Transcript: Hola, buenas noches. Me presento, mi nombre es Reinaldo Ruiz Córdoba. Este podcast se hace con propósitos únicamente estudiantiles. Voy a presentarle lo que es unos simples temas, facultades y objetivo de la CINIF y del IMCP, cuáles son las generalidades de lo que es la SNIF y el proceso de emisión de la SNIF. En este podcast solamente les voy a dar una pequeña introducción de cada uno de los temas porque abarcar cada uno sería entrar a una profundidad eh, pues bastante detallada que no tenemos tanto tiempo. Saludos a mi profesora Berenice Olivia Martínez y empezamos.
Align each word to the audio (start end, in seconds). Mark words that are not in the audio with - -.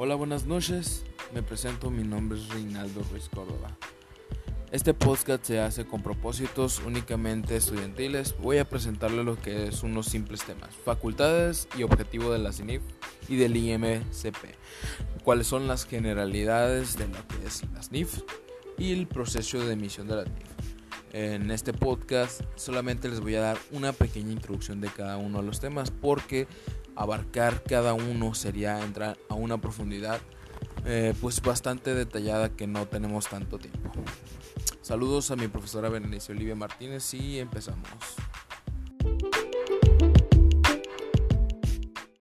Hola, 0.00 0.14
buenas 0.14 0.46
noches. 0.46 1.02
Me 1.34 1.42
presento, 1.42 1.90
mi 1.90 2.04
nombre 2.04 2.38
es 2.38 2.48
Reinaldo 2.50 3.02
Ruiz 3.10 3.28
Córdoba. 3.28 3.76
Este 4.70 4.94
podcast 4.94 5.44
se 5.44 5.58
hace 5.58 5.86
con 5.88 6.04
propósitos 6.04 6.80
únicamente 6.86 7.56
estudiantiles. 7.56 8.36
Voy 8.38 8.58
a 8.58 8.68
presentarle 8.68 9.24
lo 9.24 9.34
que 9.42 9.66
es 9.66 9.82
unos 9.82 10.06
simples 10.06 10.44
temas, 10.44 10.72
facultades 10.84 11.66
y 11.76 11.82
objetivo 11.82 12.32
de 12.32 12.38
la 12.38 12.52
CINIF 12.52 12.80
y 13.28 13.34
del 13.38 13.56
IMCP, 13.56 14.36
cuáles 15.24 15.48
son 15.48 15.66
las 15.66 15.84
generalidades 15.84 16.96
de 16.96 17.08
lo 17.08 17.26
que 17.26 17.44
es 17.44 17.64
la 17.74 17.82
SNIF 17.82 18.20
y 18.78 18.92
el 18.92 19.08
proceso 19.08 19.58
de 19.66 19.72
emisión 19.72 20.06
de 20.06 20.14
la 20.14 20.22
SNIF. 20.22 20.58
En 21.12 21.50
este 21.50 21.72
podcast 21.72 22.42
solamente 22.54 23.08
les 23.08 23.18
voy 23.18 23.34
a 23.34 23.40
dar 23.40 23.58
una 23.72 23.92
pequeña 23.92 24.30
introducción 24.30 24.80
de 24.80 24.90
cada 24.90 25.16
uno 25.16 25.38
de 25.38 25.44
los 25.44 25.58
temas 25.58 25.90
porque 25.90 26.46
abarcar 26.98 27.62
cada 27.62 27.94
uno 27.94 28.34
sería 28.34 28.82
entrar 28.82 29.16
a 29.28 29.34
una 29.34 29.58
profundidad 29.58 30.20
eh, 30.84 31.14
pues 31.20 31.40
bastante 31.40 31.94
detallada 31.94 32.50
que 32.50 32.66
no 32.66 32.86
tenemos 32.86 33.28
tanto 33.28 33.58
tiempo. 33.58 33.90
Saludos 34.82 35.30
a 35.30 35.36
mi 35.36 35.46
profesora 35.46 35.88
Berenice 35.88 36.32
Olivia 36.32 36.56
Martínez 36.56 37.14
y 37.14 37.38
empezamos. 37.38 37.88